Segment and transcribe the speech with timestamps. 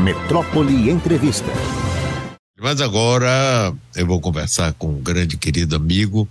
[0.00, 1.52] Metrópole Entrevista.
[2.58, 6.26] Mas agora eu vou conversar com um grande querido amigo,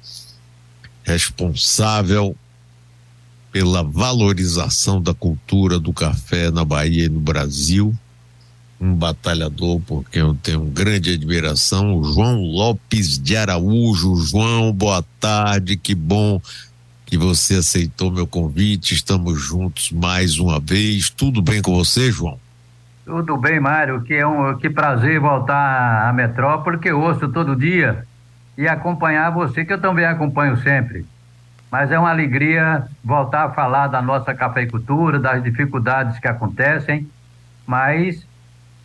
[1.04, 2.36] responsável
[3.52, 7.94] pela valorização da cultura do café na Bahia e no Brasil,
[8.82, 14.16] um batalhador por quem eu tenho grande admiração, o João Lopes de Araújo.
[14.16, 16.42] João, boa tarde, que bom
[17.06, 18.96] que você aceitou meu convite.
[18.96, 21.12] Estamos juntos mais uma vez.
[21.12, 22.40] Tudo bem com você, João?
[23.10, 24.04] Tudo bem, Mário.
[24.04, 28.06] Que é um que prazer voltar à metrópole, que eu ouço todo dia
[28.56, 31.04] e acompanhar você, que eu também acompanho sempre.
[31.72, 37.10] Mas é uma alegria voltar a falar da nossa cafeicultura, das dificuldades que acontecem,
[37.66, 38.24] mas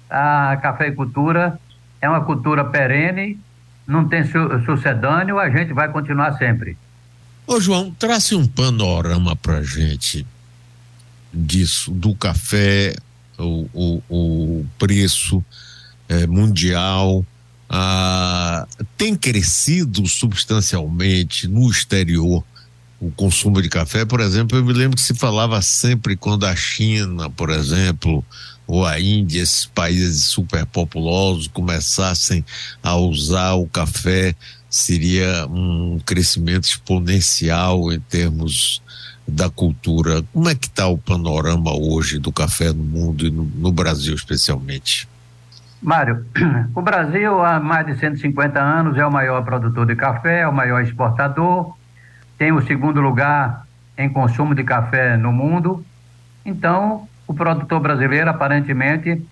[0.08, 1.60] a cafeicultura
[2.00, 3.38] é uma cultura perene,
[3.86, 6.78] não tem su sucedâneo, a gente vai continuar sempre.
[7.46, 10.26] Ô João, trace um panorama pra gente
[11.30, 12.94] disso, do café,
[13.38, 15.44] o, o, o preço
[16.08, 17.24] é, mundial,
[17.68, 22.44] ah, tem crescido substancialmente no exterior
[23.00, 26.56] o consumo de café, por exemplo, eu me lembro que se falava sempre quando a
[26.56, 28.24] China, por exemplo,
[28.66, 32.44] ou a Índia, esses países superpopulosos começassem
[32.82, 34.34] a usar o café,
[34.70, 38.80] seria um crescimento exponencial em termos
[39.26, 40.22] da cultura.
[40.32, 44.14] Como é que está o panorama hoje do café no mundo e no, no Brasil
[44.14, 45.08] especialmente?
[45.82, 46.24] Mário,
[46.74, 50.52] o Brasil há mais de 150 anos é o maior produtor de café, é o
[50.52, 51.74] maior exportador,
[52.38, 53.66] tem o segundo lugar
[53.96, 55.84] em consumo de café no mundo.
[56.44, 59.24] Então, o produtor brasileiro aparentemente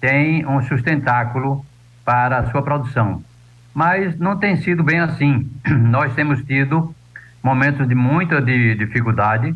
[0.00, 1.64] tem um sustentáculo
[2.04, 3.22] para a sua produção
[3.74, 5.50] mas não tem sido bem assim.
[5.66, 6.94] Nós temos tido
[7.42, 9.54] momentos de muita de dificuldade.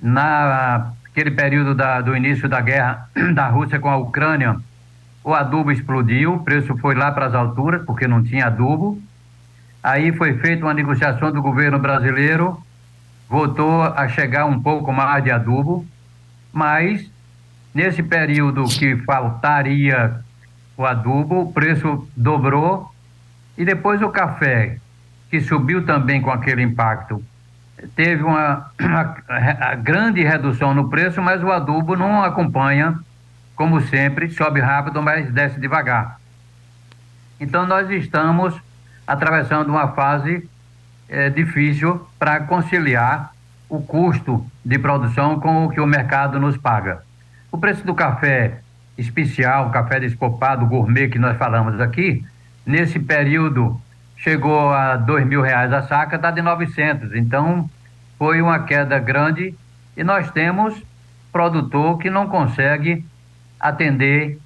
[0.00, 4.56] Naquele período da, do início da guerra da Rússia com a Ucrânia,
[5.22, 9.00] o adubo explodiu, o preço foi lá para as alturas, porque não tinha adubo.
[9.82, 12.62] Aí foi feita uma negociação do governo brasileiro,
[13.28, 15.86] voltou a chegar um pouco mais de adubo,
[16.52, 17.10] mas
[17.74, 20.20] nesse período que faltaria
[20.76, 22.90] o adubo, o preço dobrou
[23.56, 24.78] e depois o café,
[25.34, 27.20] que subiu também com aquele impacto,
[27.96, 32.96] teve uma, uma grande redução no preço, mas o adubo não acompanha,
[33.56, 36.20] como sempre, sobe rápido, mas desce devagar.
[37.40, 38.54] Então nós estamos
[39.04, 40.48] atravessando uma fase
[41.08, 43.32] é, difícil para conciliar
[43.68, 47.02] o custo de produção com o que o mercado nos paga.
[47.50, 48.60] O preço do café
[48.96, 52.24] especial, café despopado, gourmet que nós falamos aqui,
[52.64, 53.80] nesse período
[54.16, 57.14] chegou a dois mil reais a saca, está de 900.
[57.14, 57.68] Então
[58.18, 59.54] foi uma queda grande
[59.96, 60.74] e nós temos
[61.32, 63.04] produtor que não consegue
[63.58, 64.38] atender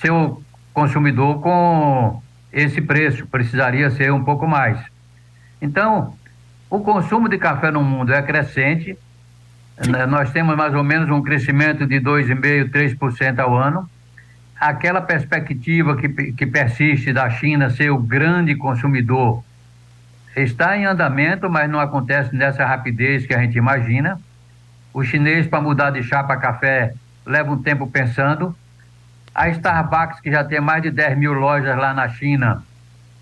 [0.00, 2.22] seu consumidor com
[2.52, 4.78] esse preço, precisaria ser um pouco mais.
[5.60, 6.14] Então,
[6.68, 8.96] o consumo de café no mundo é crescente,
[9.86, 10.06] né?
[10.06, 13.88] nós temos mais ou menos um crescimento de 2,5%, 3% ao ano
[14.60, 19.42] aquela perspectiva que, que persiste da China ser o grande consumidor
[20.36, 24.20] está em andamento, mas não acontece nessa rapidez que a gente imagina.
[24.92, 26.92] O chinês, para mudar de chá para café,
[27.24, 28.54] leva um tempo pensando.
[29.34, 32.62] A Starbucks, que já tem mais de 10 mil lojas lá na China,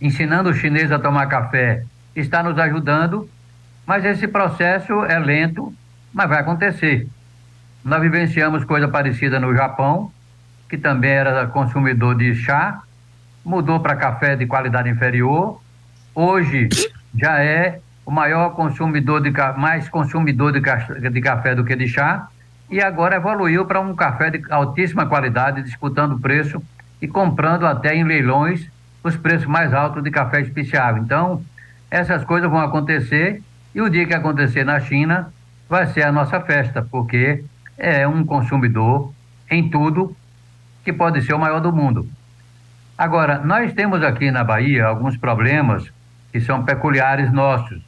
[0.00, 1.84] ensinando o chinês a tomar café,
[2.16, 3.28] está nos ajudando,
[3.86, 5.72] mas esse processo é lento,
[6.12, 7.06] mas vai acontecer.
[7.84, 10.10] Nós vivenciamos coisa parecida no Japão,
[10.68, 12.82] que também era consumidor de chá,
[13.44, 15.60] mudou para café de qualidade inferior.
[16.14, 16.68] Hoje
[17.14, 20.60] já é o maior consumidor de mais consumidor de,
[21.10, 22.28] de café do que de chá
[22.70, 26.62] e agora evoluiu para um café de altíssima qualidade, disputando preço
[27.00, 28.68] e comprando até em leilões
[29.02, 30.98] os preços mais altos de café especial.
[30.98, 31.42] Então,
[31.90, 33.42] essas coisas vão acontecer
[33.74, 35.32] e o dia que acontecer na China
[35.68, 37.44] vai ser a nossa festa, porque
[37.76, 39.12] é um consumidor
[39.50, 40.14] em tudo
[40.84, 42.08] que pode ser o maior do mundo.
[42.96, 45.90] Agora, nós temos aqui na Bahia alguns problemas
[46.32, 47.80] que são peculiares nossos.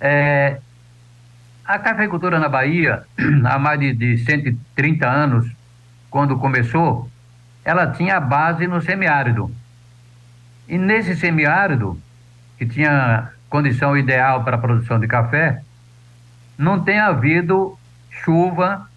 [0.00, 0.60] É,
[1.64, 3.04] a cafeicultura na Bahia,
[3.44, 5.50] há mais de, de 130 anos,
[6.10, 7.10] quando começou,
[7.64, 9.50] ela tinha base no semiárido.
[10.68, 11.98] E nesse semiárido,
[12.58, 15.62] que tinha condição ideal para a produção de café,
[16.56, 17.76] não tem havido
[18.10, 18.88] chuva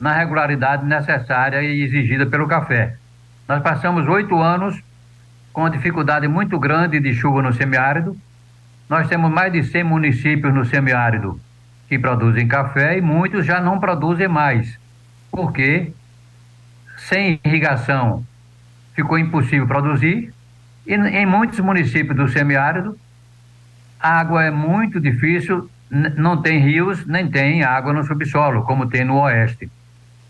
[0.00, 2.96] na regularidade necessária e exigida pelo café.
[3.46, 4.80] Nós passamos oito anos
[5.52, 8.16] com uma dificuldade muito grande de chuva no semiárido.
[8.88, 11.38] Nós temos mais de 100 municípios no semiárido
[11.88, 14.78] que produzem café e muitos já não produzem mais,
[15.30, 15.92] porque
[16.96, 18.24] sem irrigação
[18.94, 20.32] ficou impossível produzir.
[20.86, 22.96] E em muitos municípios do semiárido,
[23.98, 29.04] a água é muito difícil, não tem rios, nem tem água no subsolo, como tem
[29.04, 29.70] no oeste.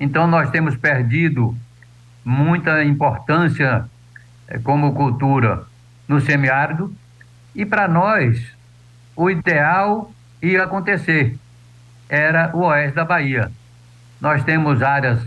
[0.00, 1.54] Então, nós temos perdido
[2.24, 3.84] muita importância
[4.48, 5.64] eh, como cultura
[6.08, 6.92] no semiárido,
[7.54, 8.52] e para nós,
[9.14, 10.10] o ideal
[10.42, 11.36] ia acontecer
[12.08, 13.52] era o oeste da Bahia.
[14.20, 15.20] Nós temos áreas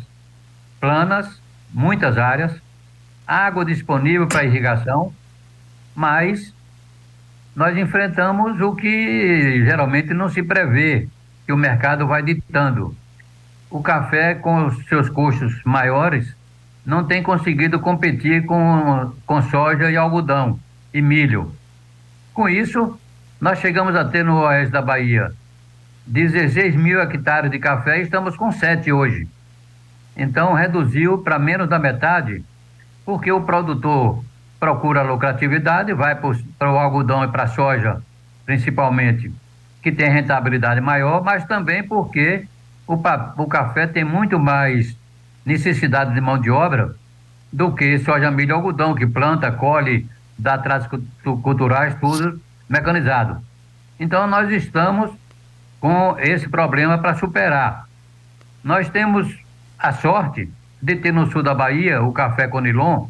[0.79, 1.41] planas,
[1.71, 2.53] muitas áreas,
[3.25, 5.13] água disponível para irrigação,
[5.95, 6.53] mas
[7.55, 11.07] nós enfrentamos o que geralmente não se prevê,
[11.45, 12.95] que o mercado vai ditando.
[13.73, 16.35] O café, com os seus custos maiores,
[16.85, 20.59] não tem conseguido competir com, com soja e algodão
[20.93, 21.51] e milho.
[22.35, 22.99] Com isso,
[23.41, 25.33] nós chegamos a ter no oeste da Bahia
[26.05, 29.27] 16 mil hectares de café e estamos com 7 hoje.
[30.15, 32.45] Então, reduziu para menos da metade,
[33.03, 34.23] porque o produtor
[34.59, 38.03] procura lucratividade, vai para o algodão e para a soja,
[38.45, 39.33] principalmente,
[39.81, 42.45] que tem rentabilidade maior, mas também porque
[42.87, 44.97] o, o café tem muito mais
[45.45, 46.95] necessidade de mão de obra
[47.51, 50.87] do que soja, milho e algodão, que planta, colhe, dá tratos
[51.43, 53.43] culturais, tudo mecanizado.
[53.99, 55.11] Então, nós estamos
[55.79, 57.87] com esse problema para superar.
[58.63, 59.37] Nós temos
[59.77, 60.49] a sorte
[60.81, 63.07] de ter no sul da Bahia o café Conilon,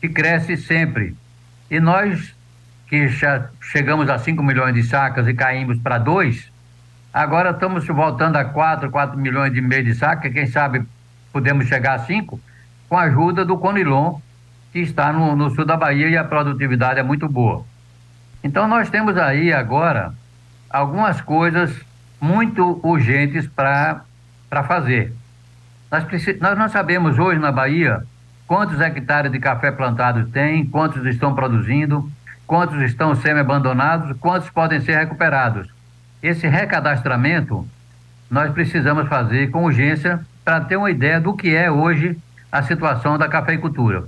[0.00, 1.16] que cresce sempre.
[1.70, 2.34] E nós,
[2.88, 6.50] que já chegamos a 5 milhões de sacas e caímos para 2,
[7.18, 10.86] agora estamos voltando a 4, 4 milhões e meio de sacas, quem sabe
[11.32, 12.40] podemos chegar a 5,
[12.88, 14.20] com a ajuda do Conilon,
[14.72, 17.64] que está no, no sul da Bahia e a produtividade é muito boa.
[18.42, 20.14] Então nós temos aí agora
[20.70, 21.74] algumas coisas
[22.20, 24.04] muito urgentes para
[24.68, 25.12] fazer.
[25.90, 26.04] Nós,
[26.40, 28.00] nós não sabemos hoje na Bahia
[28.46, 32.08] quantos hectares de café plantados tem, quantos estão produzindo,
[32.46, 35.77] quantos estão semi-abandonados, quantos podem ser recuperados.
[36.22, 37.66] Esse recadastramento
[38.30, 42.16] nós precisamos fazer com urgência para ter uma ideia do que é hoje
[42.50, 44.04] a situação da cafeicultura.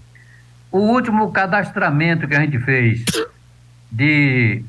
[0.70, 3.04] O último cadastramento que a gente fez
[3.90, 4.62] de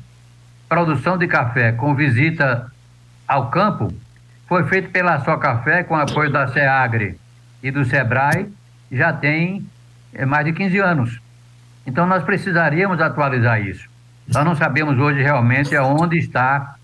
[0.68, 2.70] produção de café com visita
[3.26, 3.92] ao campo
[4.46, 7.18] foi feito pela Só Café com apoio da SEAGRE
[7.62, 8.52] e do SEBRAE,
[8.90, 9.66] já tem
[10.12, 11.20] é, mais de 15 anos.
[11.86, 13.88] Então nós precisaríamos atualizar isso.
[14.28, 16.76] Nós não sabemos hoje realmente aonde está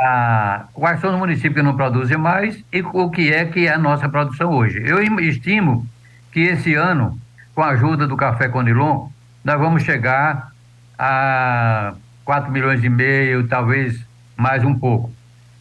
[0.00, 3.74] a, quais são os municípios que não produzem mais e o que é que é
[3.74, 4.82] a nossa produção hoje.
[4.82, 5.86] Eu estimo
[6.32, 7.18] que esse ano,
[7.54, 9.08] com a ajuda do Café Conilon,
[9.44, 10.52] nós vamos chegar
[10.98, 11.94] a
[12.24, 14.00] 4 milhões e meio, talvez
[14.36, 15.12] mais um pouco.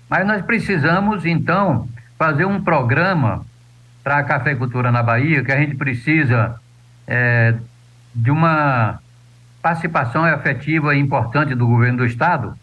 [0.09, 1.87] Mas nós precisamos, então,
[2.17, 3.45] fazer um programa
[4.03, 6.59] para a cafeicultura na Bahia, que a gente precisa
[7.05, 7.55] é,
[8.15, 8.99] de uma
[9.61, 12.57] participação efetiva e importante do governo do Estado,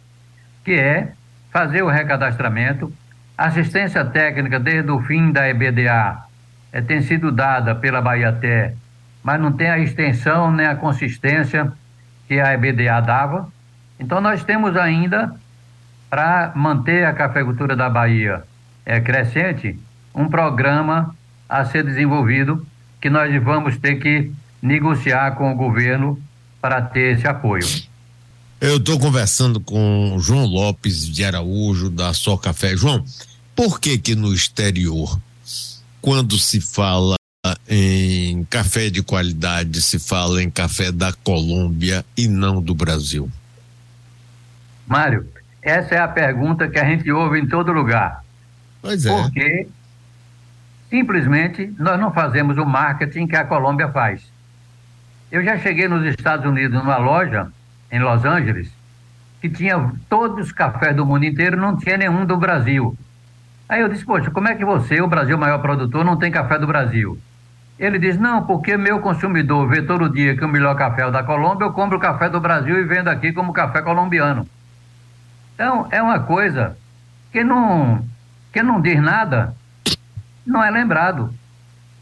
[0.64, 1.12] que é
[1.50, 2.92] fazer o recadastramento,
[3.36, 6.18] assistência técnica desde o fim da EBDA
[6.72, 8.74] é, tem sido dada pela Bahia Té,
[9.22, 11.72] mas não tem a extensão nem a consistência
[12.28, 13.48] que a EBDA dava.
[13.98, 15.34] Então nós temos ainda
[16.08, 18.42] para manter a cafeicultura da Bahia
[18.84, 19.78] é, crescente,
[20.14, 21.14] um programa
[21.48, 22.66] a ser desenvolvido
[23.00, 24.32] que nós vamos ter que
[24.62, 26.20] negociar com o governo
[26.60, 27.64] para ter esse apoio.
[28.58, 32.74] Eu estou conversando com João Lopes de Araújo da Só Café.
[32.74, 33.04] João,
[33.54, 35.20] por que que no exterior,
[36.00, 37.16] quando se fala
[37.68, 43.30] em café de qualidade, se fala em café da Colômbia e não do Brasil?
[44.86, 45.28] Mário,
[45.60, 48.24] essa é a pergunta que a gente ouve em todo lugar.
[48.80, 49.10] Pois é.
[49.10, 49.68] Porque
[50.88, 54.22] simplesmente nós não fazemos o marketing que a Colômbia faz.
[55.30, 57.52] Eu já cheguei nos Estados Unidos numa loja
[57.90, 58.76] em Los Angeles
[59.40, 62.96] que tinha todos os cafés do mundo inteiro, não tinha nenhum do Brasil.
[63.68, 66.58] Aí eu disse, poxa, como é que você, o Brasil maior produtor, não tem café
[66.58, 67.18] do Brasil?
[67.78, 71.10] Ele diz, não, porque meu consumidor vê todo dia que o melhor café é o
[71.10, 74.46] da Colômbia, eu compro o café do Brasil e vendo aqui como café colombiano.
[75.54, 76.76] Então, é uma coisa
[77.30, 78.04] que não,
[78.52, 79.54] que não diz nada,
[80.46, 81.32] não é lembrado.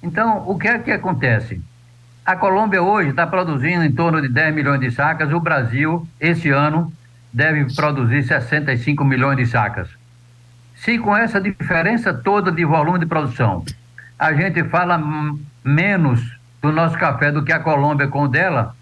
[0.02, 1.60] Então, o que é que acontece?
[2.24, 6.48] A Colômbia hoje está produzindo em torno de 10 milhões de sacas, o Brasil, esse
[6.48, 6.92] ano,
[7.32, 9.88] deve produzir 65 milhões de sacas.
[10.74, 13.64] Se com essa diferença toda de volume de produção,
[14.18, 14.98] a gente fala
[15.62, 16.20] menos
[16.62, 18.74] do nosso café do que a Colômbia com o dela,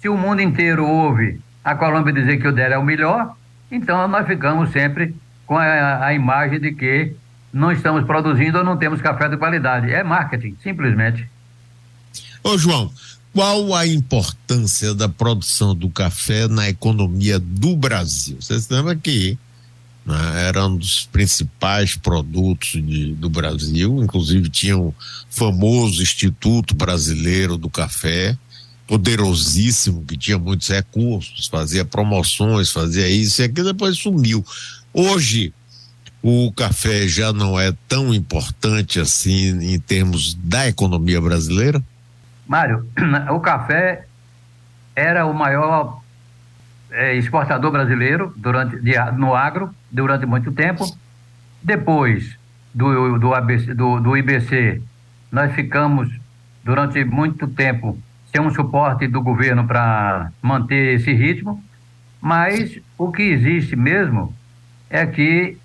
[0.00, 3.36] se o mundo inteiro ouve a Colômbia dizer que o dela é o melhor,
[3.70, 5.14] então, nós ficamos sempre
[5.46, 7.14] com a, a imagem de que
[7.52, 9.92] não estamos produzindo ou não temos café de qualidade.
[9.92, 11.28] É marketing, simplesmente.
[12.42, 12.92] Ô, João,
[13.32, 18.36] qual a importância da produção do café na economia do Brasil?
[18.40, 19.38] Você se lembra que
[20.04, 24.94] né, era um dos principais produtos de, do Brasil, inclusive tinha o
[25.28, 28.36] famoso Instituto Brasileiro do Café,
[28.86, 34.44] poderosíssimo, que tinha muitos recursos, fazia promoções, fazia isso e aquilo, depois sumiu.
[34.94, 35.52] Hoje,
[36.22, 41.84] o café já não é tão importante assim em termos da economia brasileira?
[42.48, 42.88] Mário,
[43.30, 44.06] o café
[44.96, 46.00] era o maior
[46.90, 50.84] é, exportador brasileiro durante, de, no agro durante muito tempo.
[51.62, 52.38] Depois
[52.74, 54.82] do, do, ABC, do, do IBC,
[55.30, 56.08] nós ficamos
[56.64, 57.98] durante muito tempo
[58.32, 61.62] sem um suporte do governo para manter esse ritmo,
[62.20, 64.34] mas o que existe mesmo
[64.88, 65.58] é que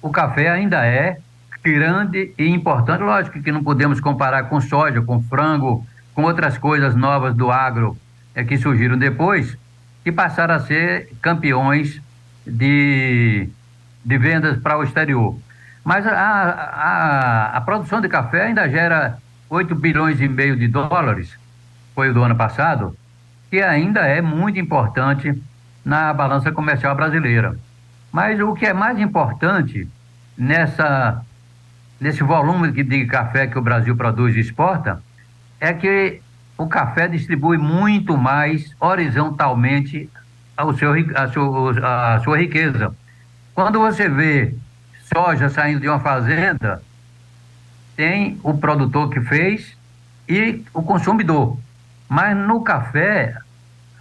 [0.00, 1.18] o café ainda é
[1.64, 3.02] grande e importante.
[3.02, 7.96] Lógico que não podemos comparar com soja, com frango, com outras coisas novas do agro
[8.34, 9.56] é, que surgiram depois,
[10.04, 12.00] que passaram a ser campeões
[12.46, 13.48] de,
[14.04, 15.38] de vendas para o exterior.
[15.84, 21.36] Mas a, a, a produção de café ainda gera 8 bilhões e meio de dólares,
[21.94, 22.96] foi o do ano passado,
[23.50, 25.42] que ainda é muito importante
[25.84, 27.56] na balança comercial brasileira.
[28.10, 29.88] Mas o que é mais importante
[30.36, 31.22] nessa,
[32.00, 35.02] nesse volume de café que o Brasil produz e exporta
[35.62, 36.20] é que
[36.58, 40.10] o café distribui muito mais horizontalmente
[40.56, 42.92] ao seu, a, sua, a sua riqueza.
[43.54, 44.56] Quando você vê
[45.14, 46.82] soja saindo de uma fazenda,
[47.94, 49.76] tem o produtor que fez
[50.28, 51.56] e o consumidor.
[52.08, 53.36] Mas no café,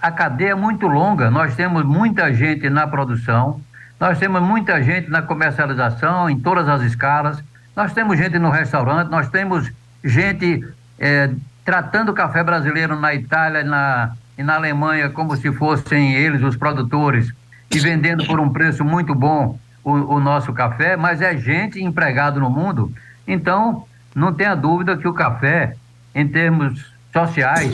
[0.02, 1.30] a cadeia é muito longa.
[1.30, 3.62] Nós temos muita gente na produção,
[4.00, 7.44] nós temos muita gente na comercialização, em todas as escalas.
[7.76, 9.72] Nós temos gente no restaurante, nós temos
[10.04, 11.30] gente é,
[11.72, 16.58] tratando o café brasileiro na Itália na, e na Alemanha como se fossem eles os
[16.58, 17.32] produtores
[17.74, 22.42] e vendendo por um preço muito bom o, o nosso café, mas é gente empregado
[22.42, 22.94] no mundo.
[23.26, 25.78] Então, não tenha dúvida que o café,
[26.14, 27.74] em termos sociais,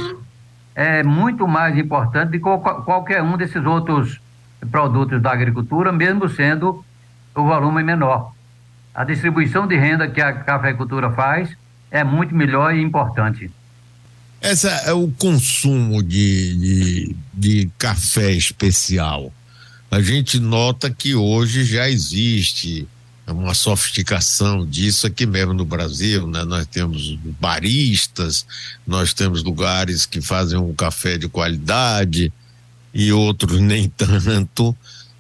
[0.76, 4.22] é muito mais importante do que qualquer um desses outros
[4.70, 6.86] produtos da agricultura, mesmo sendo
[7.34, 8.32] o volume menor.
[8.94, 11.58] A distribuição de renda que a cafeicultura faz
[11.90, 13.50] é muito melhor e importante.
[14.42, 19.34] Essa é o consumo de, de, de café especial.
[19.90, 22.88] A gente nota que hoje já existe
[23.26, 26.44] uma sofisticação disso aqui mesmo no Brasil, né?
[26.46, 28.46] Nós temos baristas,
[28.86, 32.32] nós temos lugares que fazem um café de qualidade,
[32.94, 34.76] e outros nem tanto,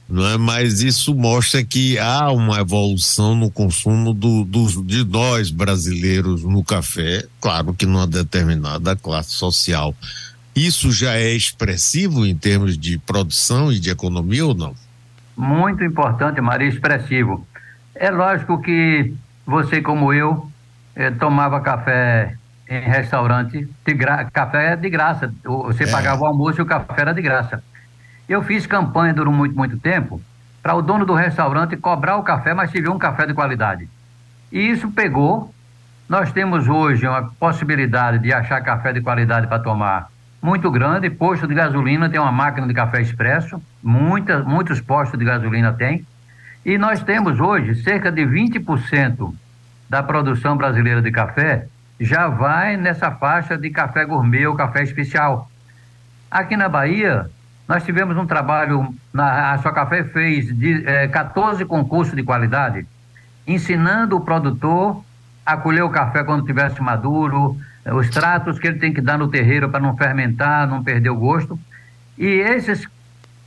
[0.10, 0.38] não é?
[0.38, 6.64] mas isso mostra que há uma evolução no consumo do, do, de nós brasileiros no
[6.64, 9.94] café, claro que numa determinada classe social.
[10.56, 14.74] Isso já é expressivo em termos de produção e de economia ou não?
[15.36, 17.46] Muito importante, Maria, expressivo.
[17.94, 19.14] É lógico que
[19.46, 20.50] você, como eu,
[20.96, 22.36] eh, tomava café
[22.68, 23.96] em restaurante, de
[24.34, 25.32] café de graça.
[25.44, 25.92] Você é.
[25.92, 27.64] pagava o almoço e o café era de graça.
[28.28, 30.22] Eu fiz campanha durante muito, muito tempo
[30.62, 33.90] para o dono do restaurante cobrar o café, mas servir um café de qualidade.
[34.52, 35.54] E isso pegou.
[36.10, 40.10] Nós temos hoje uma possibilidade de achar café de qualidade para tomar
[40.42, 41.10] muito grande.
[41.10, 46.06] Posto de gasolina tem uma máquina de café expresso, muita, muitos postos de gasolina tem.
[46.66, 49.34] E nós temos hoje cerca de 20%
[49.90, 51.68] da produção brasileira de café
[52.00, 55.50] já vai nessa faixa de café gourmet ou café especial.
[56.30, 57.30] Aqui na Bahia,
[57.68, 62.88] nós tivemos um trabalho, na, a Sua Café fez de, eh, 14 concursos de qualidade,
[63.46, 65.04] ensinando o produtor
[65.46, 69.30] a colher o café quando tivesse maduro, os tratos que ele tem que dar no
[69.30, 71.58] terreiro para não fermentar, não perder o gosto.
[72.18, 72.86] E esses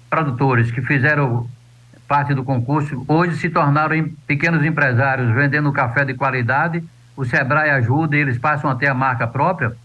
[0.09, 1.47] produtores que fizeram
[2.09, 6.83] parte do concurso, hoje se tornaram pequenos empresários vendendo café de qualidade
[7.21, 9.77] o Sebrae ajuda e eles passam a ter a marca própria,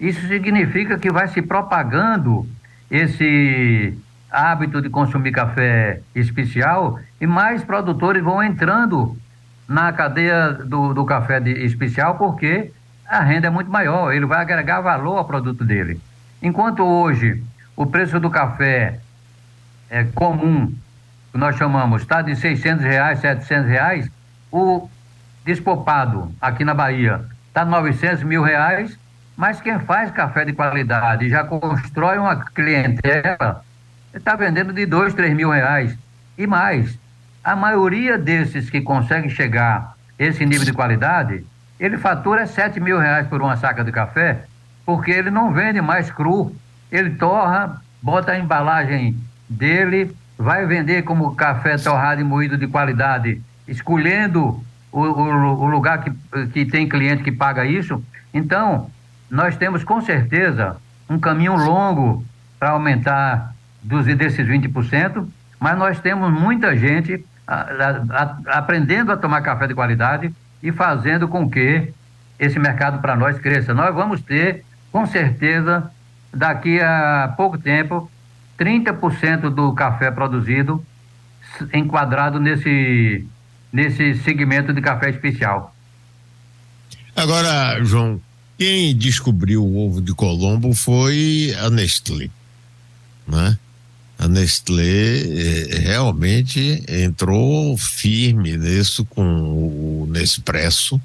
[0.00, 2.48] isso significa que vai se propagando
[2.90, 3.96] esse
[4.30, 9.16] hábito de consumir café especial e mais produtores vão entrando
[9.68, 12.72] na cadeia do, do café de, especial porque
[13.06, 16.00] a renda é muito maior, ele vai agregar valor ao produto dele.
[16.42, 17.42] Enquanto hoje
[17.76, 19.00] o preço do café
[19.88, 20.72] é comum,
[21.32, 24.10] que nós chamamos, está de 600 reais, 700 reais,
[24.50, 24.88] o
[25.44, 28.98] despopado aqui na Bahia está 900 mil reais,
[29.40, 33.64] mas quem faz café de qualidade e já constrói uma clientela
[34.12, 35.96] está vendendo de dois, três mil reais
[36.36, 36.98] e mais.
[37.42, 41.42] A maioria desses que conseguem chegar esse nível de qualidade,
[41.78, 44.44] ele fatura sete mil reais por uma saca de café,
[44.84, 46.54] porque ele não vende mais cru.
[46.92, 49.16] Ele torra, bota a embalagem
[49.48, 56.04] dele, vai vender como café torrado e moído de qualidade, escolhendo o, o, o lugar
[56.04, 56.12] que,
[56.52, 58.04] que tem cliente que paga isso.
[58.34, 58.90] Então,
[59.30, 60.76] nós temos com certeza
[61.08, 62.24] um caminho longo
[62.58, 65.26] para aumentar dos, desses 20%,
[65.58, 67.66] mas nós temos muita gente a,
[68.10, 70.32] a, aprendendo a tomar café de qualidade
[70.62, 71.92] e fazendo com que
[72.38, 73.74] esse mercado para nós cresça.
[73.74, 75.90] Nós vamos ter, com certeza,
[76.32, 78.10] daqui a pouco tempo,
[78.58, 80.84] 30% do café produzido
[81.72, 83.26] enquadrado nesse,
[83.72, 85.74] nesse segmento de café especial.
[87.16, 88.20] Agora, João,
[88.60, 92.28] quem descobriu o ovo de Colombo foi a Nestlé,
[93.26, 93.58] né?
[94.18, 101.00] A Nestlé eh, realmente entrou firme nisso com o Nespresso,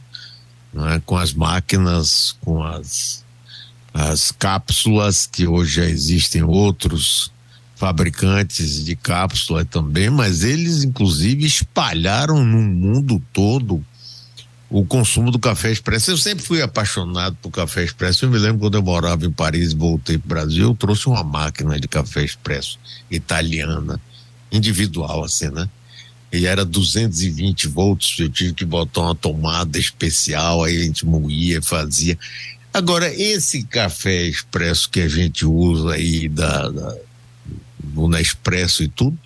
[0.74, 1.02] né?
[1.06, 3.24] com as máquinas, com as,
[3.94, 7.32] as cápsulas, que hoje já existem outros
[7.74, 13.82] fabricantes de cápsula também, mas eles inclusive espalharam no mundo todo
[14.70, 16.12] o consumo do café expresso.
[16.12, 18.26] Eu sempre fui apaixonado por café expresso.
[18.26, 21.08] Eu me lembro quando eu morava em Paris e voltei para o Brasil, eu trouxe
[21.08, 22.80] uma máquina de café expresso
[23.10, 24.00] italiana,
[24.52, 25.70] individual, assim, né?
[26.32, 31.62] E era 220 volts, eu tive que botar uma tomada especial, aí a gente moía,
[31.62, 32.18] fazia.
[32.74, 36.98] Agora, esse café expresso que a gente usa aí da, da
[37.94, 39.18] no Nespresso e tudo,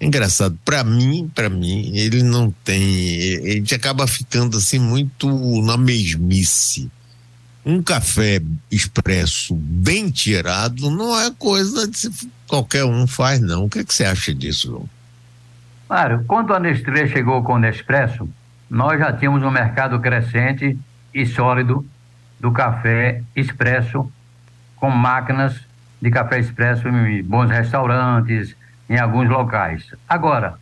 [0.00, 5.28] Engraçado, para mim, para mim, ele não tem, ele acaba ficando assim muito
[5.62, 6.90] na mesmice.
[7.66, 8.40] Um café
[8.70, 12.08] expresso bem tirado não é coisa de
[12.46, 13.64] qualquer um faz não.
[13.64, 14.88] O que, é que você acha disso, João?
[15.88, 18.28] Mário, quando a Nestlé chegou com o Nespresso,
[18.70, 20.78] nós já tínhamos um mercado crescente
[21.12, 21.84] e sólido
[22.38, 24.10] do café expresso
[24.76, 25.60] com máquinas
[26.00, 28.54] de café expresso em bons restaurantes,
[28.88, 29.94] em alguns locais.
[30.08, 30.54] Agora,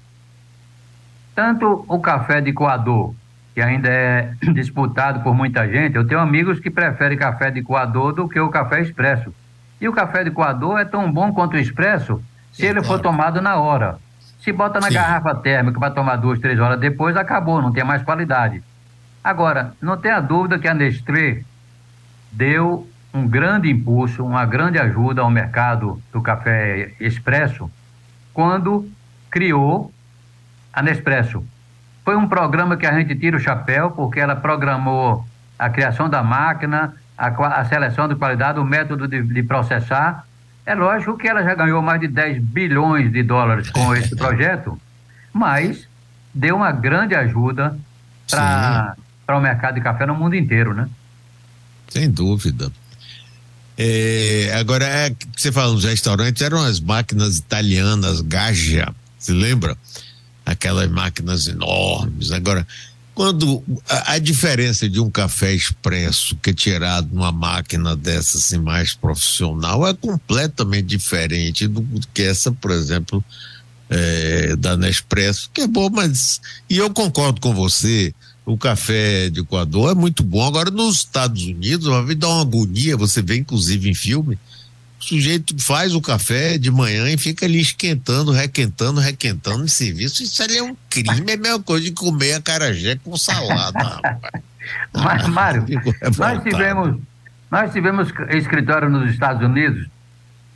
[1.34, 3.14] tanto o café de coador,
[3.54, 8.12] que ainda é disputado por muita gente, eu tenho amigos que preferem café de coador
[8.12, 9.34] do que o café expresso.
[9.80, 13.40] E o café de coador é tão bom quanto o expresso se ele for tomado
[13.42, 13.98] na hora.
[14.40, 14.94] Se bota na Sim.
[14.94, 18.62] garrafa térmica para tomar duas, três horas depois, acabou, não tem mais qualidade.
[19.22, 21.42] Agora, não tenha dúvida que a Nestlé
[22.32, 27.70] deu um grande impulso, uma grande ajuda ao mercado do café expresso,
[28.36, 28.86] quando
[29.30, 29.90] criou
[30.70, 31.42] a Nespresso.
[32.04, 35.24] Foi um programa que a gente tira o chapéu, porque ela programou
[35.58, 40.26] a criação da máquina, a, a seleção de qualidade, o método de, de, processar.
[40.66, 44.78] É lógico que ela já ganhou mais de 10 bilhões de dólares com esse projeto,
[45.32, 45.88] mas
[46.34, 47.74] deu uma grande ajuda
[48.28, 48.96] para
[49.30, 50.86] o mercado de café no mundo inteiro, né?
[51.88, 52.70] Sem dúvida.
[53.78, 59.76] É, agora, é, você fala nos restaurantes, eram as máquinas italianas, Gaja, se lembra?
[60.44, 62.30] Aquelas máquinas enormes.
[62.30, 62.66] Agora,
[63.14, 68.58] quando a, a, diferença de um café expresso que é tirado numa máquina dessa assim
[68.58, 73.24] mais profissional é completamente diferente do que essa, por exemplo,
[73.88, 78.14] é, da Nespresso, que é bom, mas e eu concordo com você
[78.46, 80.46] o café de Equador é muito bom.
[80.46, 84.38] Agora, nos Estados Unidos, uma vez dá uma agonia, você vê inclusive em filme,
[85.00, 90.22] o sujeito faz o café de manhã e fica ali esquentando, requentando, requentando em serviço.
[90.22, 94.00] Isso ali é um crime, é a mesma coisa de comer a carajé com salada.
[94.94, 95.66] Mas, Mário,
[96.16, 97.00] nós tivemos,
[97.50, 99.88] nós tivemos escritório nos Estados Unidos,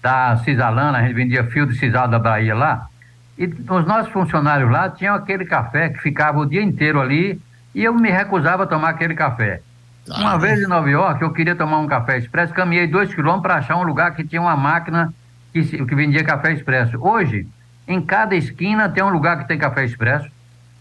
[0.00, 2.88] da Cisalana, a gente vendia fio de sisal da Bahia lá,
[3.36, 7.38] e os nossos funcionários lá tinham aquele café que ficava o dia inteiro ali
[7.74, 9.62] e eu me recusava a tomar aquele café.
[10.10, 13.42] Ah, uma vez em Nova York, eu queria tomar um café expresso, caminhei dois quilômetros
[13.42, 15.12] para achar um lugar que tinha uma máquina
[15.52, 16.98] que, que vendia café expresso.
[17.00, 17.46] Hoje,
[17.86, 20.28] em cada esquina tem um lugar que tem café expresso.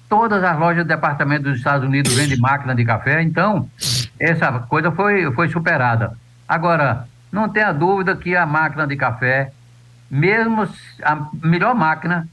[0.08, 3.70] Todas as lojas de departamento dos Estados Unidos vendem máquina de café, então
[4.20, 6.18] essa coisa foi, foi superada.
[6.48, 9.52] Agora, não tenha dúvida que a máquina de café,
[10.10, 10.68] mesmo
[11.04, 12.28] a melhor máquina,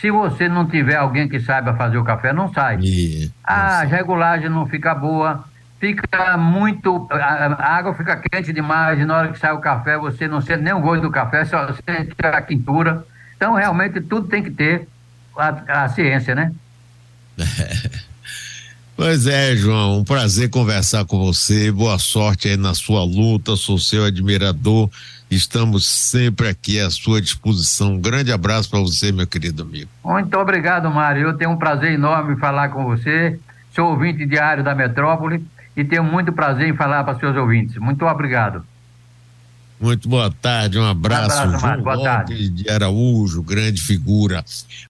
[0.00, 2.78] se você não tiver alguém que saiba fazer o café, não sai.
[2.80, 5.44] E, a regulagem não fica boa,
[5.78, 7.06] fica muito.
[7.10, 10.62] A, água fica quente demais, e na hora que sai o café, você não sente
[10.62, 13.04] nem o gosto do café, só sente a quintura.
[13.36, 14.88] Então, realmente, tudo tem que ter
[15.36, 16.52] a, a ciência, né?
[18.96, 21.72] Pois é, João, um prazer conversar com você.
[21.72, 24.90] Boa sorte aí na sua luta, sou seu admirador
[25.30, 27.94] Estamos sempre aqui à sua disposição.
[27.94, 29.88] Um grande abraço para você, meu querido amigo.
[30.04, 31.28] Muito obrigado, Mário.
[31.28, 33.38] Eu tenho um prazer enorme em falar com você.
[33.72, 35.44] Sou ouvinte diário da Metrópole
[35.76, 37.76] e tenho muito prazer em falar para seus ouvintes.
[37.76, 38.64] Muito obrigado.
[39.80, 41.38] Muito boa tarde, um abraço.
[41.38, 41.84] Um abraço, Marcos.
[41.84, 42.48] Boa tarde.
[42.50, 44.44] de Araújo, grande figura.